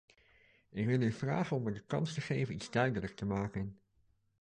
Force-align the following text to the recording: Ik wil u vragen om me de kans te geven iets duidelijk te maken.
Ik 0.69 0.85
wil 0.85 1.01
u 1.01 1.11
vragen 1.11 1.57
om 1.57 1.63
me 1.63 1.71
de 1.71 1.85
kans 1.85 2.13
te 2.13 2.21
geven 2.21 2.53
iets 2.53 2.71
duidelijk 2.71 3.15
te 3.15 3.25
maken. 3.25 3.79